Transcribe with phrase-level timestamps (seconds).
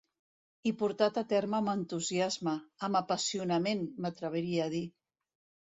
[0.69, 2.55] I portat a terme amb entusiasme,
[2.89, 4.87] amb apassionament, m'atreviria a dir.